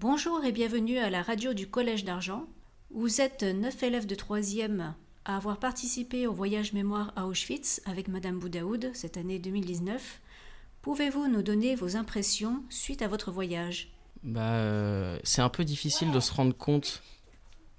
Bonjour 0.00 0.44
et 0.44 0.52
bienvenue 0.52 0.98
à 0.98 1.10
la 1.10 1.22
radio 1.22 1.54
du 1.54 1.66
Collège 1.66 2.04
d'Argent. 2.04 2.44
Vous 2.92 3.20
êtes 3.20 3.42
neuf 3.42 3.82
élèves 3.82 4.06
de 4.06 4.14
troisième 4.14 4.94
à 5.24 5.36
avoir 5.36 5.58
participé 5.58 6.28
au 6.28 6.32
voyage 6.32 6.72
mémoire 6.72 7.12
à 7.16 7.26
Auschwitz 7.26 7.82
avec 7.84 8.06
Madame 8.06 8.38
Boudaoud 8.38 8.92
cette 8.94 9.16
année 9.16 9.40
2019. 9.40 10.20
Pouvez-vous 10.82 11.26
nous 11.26 11.42
donner 11.42 11.74
vos 11.74 11.96
impressions 11.96 12.62
suite 12.70 13.02
à 13.02 13.08
votre 13.08 13.32
voyage? 13.32 13.90
Bah, 14.22 14.52
euh, 14.52 15.18
c'est 15.24 15.42
un 15.42 15.48
peu 15.48 15.64
difficile 15.64 16.12
de 16.12 16.20
se 16.20 16.32
rendre 16.32 16.56
compte 16.56 17.02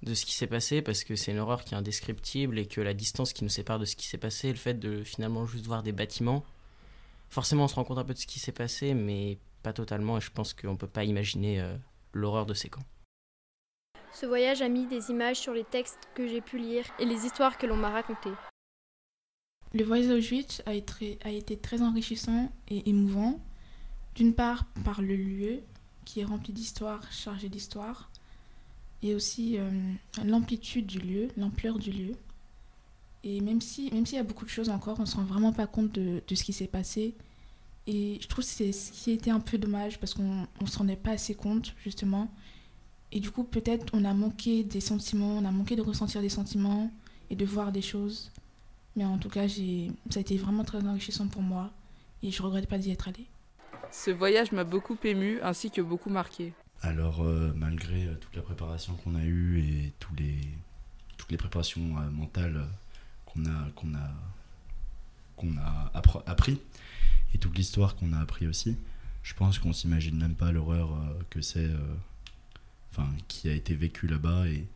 de 0.02 0.12
ce 0.12 0.26
qui 0.26 0.34
s'est 0.34 0.46
passé 0.46 0.82
parce 0.82 1.04
que 1.04 1.16
c'est 1.16 1.32
une 1.32 1.38
horreur 1.38 1.64
qui 1.64 1.72
est 1.72 1.78
indescriptible 1.78 2.58
et 2.58 2.66
que 2.66 2.82
la 2.82 2.92
distance 2.92 3.32
qui 3.32 3.44
nous 3.44 3.50
sépare 3.50 3.78
de 3.78 3.86
ce 3.86 3.96
qui 3.96 4.06
s'est 4.06 4.18
passé, 4.18 4.50
le 4.50 4.58
fait 4.58 4.78
de 4.78 5.04
finalement 5.04 5.46
juste 5.46 5.64
voir 5.64 5.82
des 5.82 5.92
bâtiments, 5.92 6.44
forcément 7.30 7.64
on 7.64 7.68
se 7.68 7.76
rend 7.76 7.84
compte 7.84 7.96
un 7.96 8.04
peu 8.04 8.12
de 8.12 8.18
ce 8.18 8.26
qui 8.26 8.40
s'est 8.40 8.52
passé, 8.52 8.92
mais 8.92 9.38
pas 9.62 9.72
totalement 9.72 10.18
et 10.18 10.20
je 10.20 10.30
pense 10.30 10.52
qu'on 10.52 10.72
ne 10.72 10.76
peut 10.76 10.86
pas 10.86 11.04
imaginer 11.04 11.60
euh, 11.60 11.76
l'horreur 12.12 12.46
de 12.46 12.54
ces 12.54 12.68
camps. 12.68 12.84
Ce 14.12 14.26
voyage 14.26 14.60
a 14.62 14.68
mis 14.68 14.86
des 14.86 15.10
images 15.10 15.38
sur 15.38 15.52
les 15.52 15.64
textes 15.64 16.08
que 16.14 16.26
j'ai 16.26 16.40
pu 16.40 16.58
lire 16.58 16.84
et 16.98 17.04
les 17.04 17.26
histoires 17.26 17.58
que 17.58 17.66
l'on 17.66 17.76
m'a 17.76 17.90
racontées. 17.90 18.34
Le 19.72 19.84
voyage 19.84 20.10
à 20.10 20.14
Auschwitz 20.14 20.62
a 20.66 20.74
été, 20.74 21.18
a 21.22 21.30
été 21.30 21.56
très 21.56 21.80
enrichissant 21.80 22.50
et 22.68 22.88
émouvant, 22.90 23.40
d'une 24.16 24.34
part 24.34 24.64
par 24.84 25.00
le 25.00 25.14
lieu 25.14 25.60
qui 26.04 26.20
est 26.20 26.24
rempli 26.24 26.52
d'histoires, 26.52 27.10
chargé 27.12 27.48
d'histoire, 27.48 28.10
et 29.02 29.14
aussi 29.14 29.58
euh, 29.58 29.70
l'amplitude 30.24 30.86
du 30.86 30.98
lieu, 30.98 31.28
l'ampleur 31.36 31.78
du 31.78 31.92
lieu. 31.92 32.16
Et 33.22 33.40
même 33.40 33.60
si 33.60 33.92
même 33.92 34.06
s'il 34.06 34.16
y 34.16 34.20
a 34.20 34.24
beaucoup 34.24 34.44
de 34.44 34.50
choses 34.50 34.70
encore, 34.70 34.98
on 34.98 35.02
ne 35.02 35.06
se 35.06 35.16
rend 35.16 35.24
vraiment 35.24 35.52
pas 35.52 35.66
compte 35.66 35.92
de, 35.92 36.22
de 36.26 36.34
ce 36.34 36.42
qui 36.42 36.52
s'est 36.52 36.66
passé. 36.66 37.14
Et 37.86 38.18
je 38.20 38.28
trouve 38.28 38.44
que 38.44 38.50
c'est 38.50 38.72
ce 38.72 38.92
qui 38.92 39.10
était 39.10 39.30
un 39.30 39.40
peu 39.40 39.58
dommage 39.58 39.98
parce 39.98 40.14
qu'on 40.14 40.46
ne 40.60 40.66
se 40.66 40.78
rendait 40.78 40.96
pas 40.96 41.12
assez 41.12 41.34
compte, 41.34 41.74
justement. 41.82 42.32
Et 43.12 43.20
du 43.20 43.30
coup, 43.30 43.42
peut-être 43.42 43.86
on 43.92 44.04
a 44.04 44.14
manqué 44.14 44.62
des 44.62 44.80
sentiments, 44.80 45.38
on 45.38 45.44
a 45.44 45.50
manqué 45.50 45.74
de 45.74 45.82
ressentir 45.82 46.20
des 46.20 46.28
sentiments 46.28 46.90
et 47.30 47.36
de 47.36 47.44
voir 47.44 47.72
des 47.72 47.82
choses. 47.82 48.30
Mais 48.96 49.04
en 49.04 49.18
tout 49.18 49.28
cas, 49.28 49.48
ça 49.48 50.18
a 50.18 50.20
été 50.20 50.36
vraiment 50.36 50.62
très 50.64 50.84
enrichissant 50.86 51.26
pour 51.26 51.42
moi 51.42 51.70
et 52.22 52.30
je 52.30 52.42
regrette 52.42 52.68
pas 52.68 52.78
d'y 52.78 52.90
être 52.90 53.08
allée. 53.08 53.26
Ce 53.90 54.10
voyage 54.10 54.52
m'a 54.52 54.62
beaucoup 54.64 54.96
ému 55.02 55.40
ainsi 55.42 55.70
que 55.70 55.80
beaucoup 55.80 56.10
marqué. 56.10 56.52
Alors, 56.82 57.22
euh, 57.22 57.52
malgré 57.56 58.06
euh, 58.06 58.14
toute 58.14 58.34
la 58.36 58.42
préparation 58.42 58.94
qu'on 59.02 59.14
a 59.16 59.24
eue 59.24 59.60
et 59.60 59.92
tous 59.98 60.14
les, 60.14 60.38
toutes 61.16 61.30
les 61.30 61.36
préparations 61.36 61.98
euh, 61.98 62.10
mentales 62.10 62.64
qu'on 63.26 63.44
a, 63.46 63.70
qu'on 63.74 63.94
a, 63.94 64.10
qu'on 65.36 65.56
a 65.56 65.90
appr- 66.00 66.22
appris 66.26 66.60
et 67.34 67.38
toute 67.38 67.56
l'histoire 67.56 67.96
qu'on 67.96 68.12
a 68.12 68.18
appris 68.18 68.46
aussi, 68.46 68.76
je 69.22 69.34
pense 69.34 69.58
qu'on 69.58 69.72
s'imagine 69.72 70.16
même 70.16 70.34
pas 70.34 70.52
l'horreur 70.52 70.92
euh, 70.92 71.22
que 71.30 71.40
c'est, 71.42 71.66
euh, 71.66 71.94
enfin, 72.90 73.08
qui 73.28 73.48
a 73.48 73.52
été 73.52 73.74
vécue 73.74 74.06
là-bas 74.06 74.48
et 74.48 74.66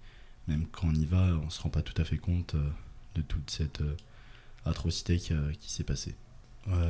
même 0.49 0.67
quand 0.71 0.89
on 0.89 0.95
y 0.95 1.07
va, 1.07 1.39
on 1.43 1.51
se 1.51 1.61
rend 1.63 1.71
pas 1.71 1.83
tout 1.83 2.01
à 2.01 2.05
fait 2.05 2.19
compte 2.19 2.55
euh, 2.55 2.71
de 3.15 3.23
toute 3.23 3.51
cette 3.51 3.83
atrocité 4.65 5.19
qui, 5.19 5.71
s'est 5.71 5.85
passée. 5.85 6.17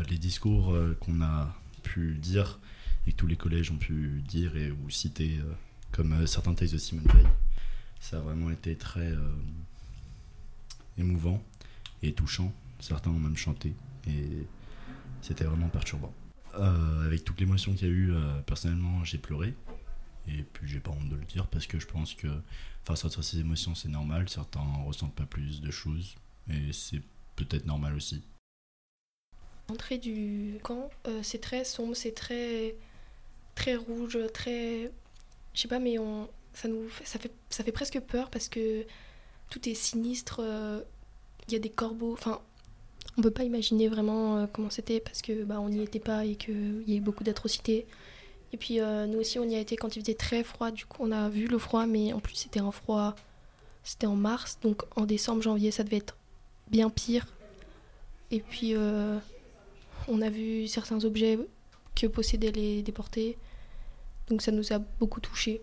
Les 0.08 0.16
discours 0.16 0.74
qu'on 1.00 1.20
a 1.20 1.54
pu 1.82 2.14
dire 2.14 2.60
et 3.06 3.12
que 3.12 3.16
tous 3.16 3.26
les 3.26 3.36
collèges 3.36 3.70
ont 3.72 3.76
pu 3.76 4.22
dire 4.26 4.56
et 4.56 4.70
ou 4.70 4.88
citer, 4.88 5.40
comme 5.90 6.26
certains 6.26 6.54
textes 6.54 6.72
de 6.72 6.78
Simone 6.78 7.04
Veil, 7.12 7.26
ça 8.00 8.18
a 8.18 8.20
vraiment 8.20 8.50
été 8.50 8.76
très 8.76 9.12
émouvant 10.96 11.42
et 12.02 12.14
touchant. 12.14 12.54
Certains 12.78 13.10
ont 13.10 13.18
même 13.18 13.36
chanté 13.36 13.74
et 14.06 14.46
c'était 15.24 15.44
vraiment 15.44 15.68
perturbant. 15.68 16.12
Euh, 16.58 17.06
avec 17.06 17.24
toute 17.24 17.40
l'émotion 17.40 17.72
qu'il 17.72 17.88
y 17.88 17.90
a 17.90 17.94
eu, 17.94 18.12
euh, 18.12 18.40
personnellement, 18.42 19.02
j'ai 19.04 19.18
pleuré. 19.18 19.54
Et 20.28 20.42
puis 20.42 20.68
j'ai 20.68 20.80
pas 20.80 20.90
honte 20.90 21.08
de 21.08 21.16
le 21.16 21.24
dire 21.24 21.46
parce 21.46 21.66
que 21.66 21.78
je 21.78 21.86
pense 21.86 22.14
que 22.14 22.28
face 22.84 23.04
à 23.04 23.22
ces 23.22 23.40
émotions, 23.40 23.74
c'est 23.74 23.88
normal. 23.88 24.28
Certains 24.28 24.64
ressentent 24.86 25.14
pas 25.14 25.26
plus 25.26 25.60
de 25.60 25.70
choses 25.70 26.14
et 26.48 26.72
c'est 26.72 27.02
peut-être 27.36 27.66
normal 27.66 27.94
aussi. 27.94 28.22
L'entrée 29.68 29.98
du 29.98 30.58
camp, 30.62 30.90
euh, 31.06 31.20
c'est 31.22 31.40
très 31.40 31.64
sombre, 31.64 31.94
c'est 31.94 32.12
très 32.12 32.76
très 33.54 33.76
rouge, 33.76 34.18
très 34.32 34.90
je 35.54 35.60
sais 35.60 35.68
pas 35.68 35.78
mais 35.78 35.98
on 35.98 36.28
ça 36.52 36.68
nous 36.68 36.88
fait, 36.88 37.06
ça 37.06 37.18
fait 37.18 37.32
ça 37.48 37.64
fait 37.64 37.72
presque 37.72 38.00
peur 38.00 38.30
parce 38.30 38.48
que 38.48 38.84
tout 39.48 39.68
est 39.68 39.74
sinistre, 39.74 40.40
euh, 40.40 40.82
il 41.48 41.54
y 41.54 41.56
a 41.56 41.60
des 41.60 41.70
corbeaux, 41.70 42.12
enfin 42.12 42.40
on 43.16 43.22
peut 43.22 43.30
pas 43.30 43.44
imaginer 43.44 43.88
vraiment 43.88 44.38
euh, 44.38 44.46
comment 44.52 44.70
c'était 44.70 45.00
parce 45.00 45.22
que 45.22 45.44
bah 45.44 45.60
on 45.60 45.68
n'y 45.68 45.82
était 45.82 46.00
pas 46.00 46.24
et 46.24 46.36
qu'il 46.36 46.82
y 46.86 46.94
a 46.94 46.96
eu 46.96 47.00
beaucoup 47.00 47.24
d'atrocités. 47.24 47.86
Et 48.52 48.56
puis 48.56 48.80
euh, 48.80 49.06
nous 49.06 49.18
aussi 49.18 49.38
on 49.38 49.44
y 49.44 49.54
a 49.54 49.60
été 49.60 49.76
quand 49.76 49.96
il 49.96 50.00
faisait 50.02 50.14
très 50.14 50.44
froid, 50.44 50.70
du 50.70 50.86
coup 50.86 50.98
on 51.00 51.12
a 51.12 51.28
vu 51.28 51.46
le 51.46 51.58
froid 51.58 51.86
mais 51.86 52.12
en 52.12 52.20
plus 52.20 52.34
c'était 52.34 52.60
un 52.60 52.70
froid 52.70 53.14
c'était 53.82 54.06
en 54.06 54.16
mars 54.16 54.58
donc 54.62 54.82
en 54.96 55.04
décembre 55.06 55.42
janvier 55.42 55.70
ça 55.70 55.84
devait 55.84 55.98
être 55.98 56.16
bien 56.68 56.90
pire. 56.90 57.26
Et 58.30 58.40
puis 58.40 58.74
euh, 58.74 59.18
on 60.08 60.22
a 60.22 60.30
vu 60.30 60.66
certains 60.66 61.04
objets 61.04 61.38
que 61.94 62.06
possédaient 62.06 62.52
les 62.52 62.82
déportés. 62.82 63.38
Donc 64.28 64.42
ça 64.42 64.50
nous 64.50 64.72
a 64.72 64.78
beaucoup 64.78 65.20
touchés. 65.20 65.60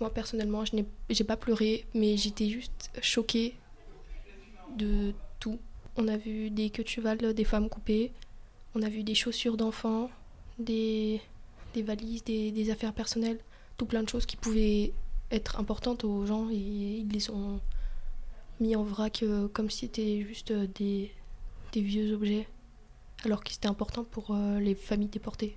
Moi 0.00 0.12
personnellement, 0.12 0.64
je 0.64 0.76
n'ai 0.76 1.24
pas 1.24 1.36
pleuré, 1.36 1.86
mais 1.94 2.16
j'étais 2.16 2.48
juste 2.48 2.90
choquée 3.00 3.56
de. 4.76 5.14
On 5.98 6.08
a 6.08 6.16
vu 6.16 6.50
des 6.50 6.70
queues 6.70 6.84
de 6.84 6.88
cheval 6.88 7.18
des 7.18 7.44
femmes 7.44 7.68
coupées. 7.68 8.12
On 8.74 8.82
a 8.82 8.88
vu 8.88 9.02
des 9.02 9.14
chaussures 9.14 9.56
d'enfants, 9.56 10.10
des, 10.58 11.20
des 11.72 11.82
valises, 11.82 12.24
des, 12.24 12.70
affaires 12.70 12.92
personnelles, 12.92 13.38
tout 13.76 13.86
plein 13.86 14.02
de 14.02 14.08
choses 14.08 14.26
qui 14.26 14.36
pouvaient 14.36 14.92
être 15.30 15.58
importantes 15.58 16.04
aux 16.04 16.26
gens 16.26 16.48
et 16.50 16.56
ils 16.56 17.08
les 17.08 17.30
ont 17.30 17.60
mis 18.60 18.76
en 18.76 18.82
vrac 18.82 19.22
euh, 19.22 19.48
comme 19.48 19.70
si 19.70 19.80
c'était 19.80 20.24
juste 20.26 20.50
euh, 20.50 20.66
des, 20.74 21.12
vieux 21.74 22.14
objets 22.14 22.48
alors 23.24 23.44
que 23.44 23.52
c'était 23.52 23.68
important 23.68 24.02
pour 24.02 24.30
euh, 24.30 24.58
les 24.60 24.74
familles 24.74 25.08
déportées. 25.08 25.56